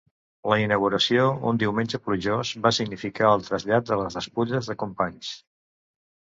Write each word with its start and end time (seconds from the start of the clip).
La 0.51 0.55
inauguració, 0.59 1.25
un 1.51 1.59
diumenge 1.63 1.99
plujós, 2.05 2.53
va 2.67 2.71
significar 2.79 3.27
el 3.35 3.45
trasllat 3.51 3.87
de 3.93 3.99
les 4.01 4.19
despulles 4.21 4.73
de 4.73 4.79
Companys. 4.87 5.31